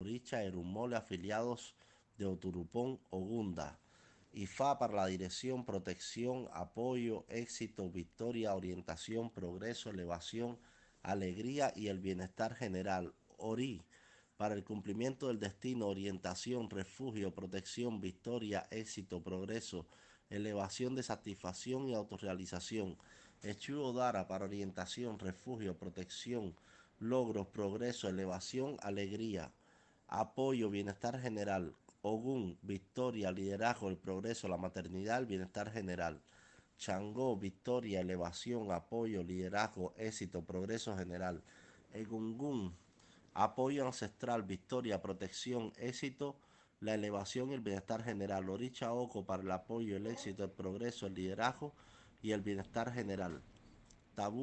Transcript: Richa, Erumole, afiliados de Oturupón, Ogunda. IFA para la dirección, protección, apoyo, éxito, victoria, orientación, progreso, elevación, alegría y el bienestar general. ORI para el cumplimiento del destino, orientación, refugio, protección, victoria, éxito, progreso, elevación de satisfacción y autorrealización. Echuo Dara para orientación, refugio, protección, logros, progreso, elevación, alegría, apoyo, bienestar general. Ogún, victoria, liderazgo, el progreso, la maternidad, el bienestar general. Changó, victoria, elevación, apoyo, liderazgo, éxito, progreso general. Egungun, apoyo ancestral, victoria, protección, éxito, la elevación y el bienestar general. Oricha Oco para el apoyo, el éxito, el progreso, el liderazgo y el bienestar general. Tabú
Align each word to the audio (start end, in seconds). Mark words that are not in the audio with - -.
Richa, 0.00 0.44
Erumole, 0.44 0.94
afiliados 0.94 1.74
de 2.18 2.24
Oturupón, 2.24 3.00
Ogunda. 3.10 3.80
IFA 4.32 4.78
para 4.78 4.94
la 4.94 5.06
dirección, 5.06 5.64
protección, 5.64 6.48
apoyo, 6.52 7.26
éxito, 7.28 7.90
victoria, 7.90 8.54
orientación, 8.54 9.28
progreso, 9.28 9.90
elevación, 9.90 10.56
alegría 11.02 11.72
y 11.74 11.88
el 11.88 11.98
bienestar 11.98 12.54
general. 12.54 13.12
ORI 13.38 13.82
para 14.36 14.54
el 14.54 14.62
cumplimiento 14.62 15.26
del 15.26 15.40
destino, 15.40 15.88
orientación, 15.88 16.70
refugio, 16.70 17.34
protección, 17.34 18.00
victoria, 18.00 18.68
éxito, 18.70 19.20
progreso, 19.20 19.88
elevación 20.30 20.94
de 20.94 21.02
satisfacción 21.02 21.88
y 21.88 21.94
autorrealización. 21.94 22.96
Echuo 23.42 23.92
Dara 23.92 24.28
para 24.28 24.44
orientación, 24.44 25.18
refugio, 25.18 25.76
protección, 25.76 26.54
logros, 27.00 27.48
progreso, 27.48 28.08
elevación, 28.08 28.76
alegría, 28.80 29.52
apoyo, 30.08 30.70
bienestar 30.70 31.20
general. 31.20 31.74
Ogún, 32.02 32.58
victoria, 32.62 33.30
liderazgo, 33.30 33.88
el 33.88 33.98
progreso, 33.98 34.48
la 34.48 34.56
maternidad, 34.56 35.18
el 35.18 35.26
bienestar 35.26 35.70
general. 35.70 36.22
Changó, 36.78 37.36
victoria, 37.36 38.00
elevación, 38.00 38.72
apoyo, 38.72 39.22
liderazgo, 39.22 39.94
éxito, 39.96 40.42
progreso 40.44 40.96
general. 40.96 41.42
Egungun, 41.92 42.74
apoyo 43.34 43.86
ancestral, 43.86 44.42
victoria, 44.44 45.02
protección, 45.02 45.72
éxito, 45.76 46.36
la 46.80 46.94
elevación 46.94 47.50
y 47.50 47.54
el 47.54 47.60
bienestar 47.60 48.02
general. 48.02 48.48
Oricha 48.48 48.92
Oco 48.92 49.26
para 49.26 49.42
el 49.42 49.50
apoyo, 49.50 49.96
el 49.96 50.06
éxito, 50.06 50.44
el 50.44 50.50
progreso, 50.50 51.06
el 51.06 51.14
liderazgo 51.14 51.74
y 52.22 52.30
el 52.32 52.40
bienestar 52.40 52.92
general. 52.92 53.42
Tabú 54.14 54.36